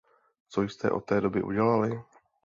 Co 0.49 0.61
jste 0.63 0.91
od 0.91 0.99
té 0.99 1.21
doby 1.21 1.43
udělali? 1.43 2.03